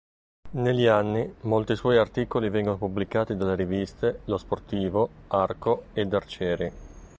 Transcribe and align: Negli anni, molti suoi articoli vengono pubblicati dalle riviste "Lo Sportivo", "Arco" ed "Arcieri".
Negli 0.53 0.87
anni, 0.87 1.31
molti 1.41 1.75
suoi 1.75 1.97
articoli 1.99 2.49
vengono 2.49 2.77
pubblicati 2.77 3.35
dalle 3.35 3.53
riviste 3.53 4.21
"Lo 4.25 4.39
Sportivo", 4.39 5.07
"Arco" 5.27 5.83
ed 5.93 6.11
"Arcieri". 6.11 6.71